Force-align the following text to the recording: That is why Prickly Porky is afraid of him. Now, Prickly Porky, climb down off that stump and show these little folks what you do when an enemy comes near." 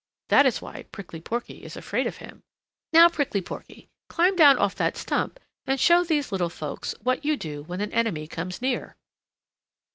That 0.29 0.47
is 0.47 0.63
why 0.63 0.81
Prickly 0.91 1.21
Porky 1.21 1.61
is 1.63 1.77
afraid 1.77 2.07
of 2.07 2.17
him. 2.17 2.41
Now, 2.91 3.07
Prickly 3.07 3.39
Porky, 3.39 3.87
climb 4.09 4.35
down 4.35 4.57
off 4.57 4.73
that 4.77 4.97
stump 4.97 5.39
and 5.67 5.79
show 5.79 6.03
these 6.03 6.31
little 6.31 6.49
folks 6.49 6.95
what 7.03 7.23
you 7.23 7.37
do 7.37 7.61
when 7.61 7.81
an 7.81 7.93
enemy 7.93 8.25
comes 8.25 8.63
near." 8.63 8.95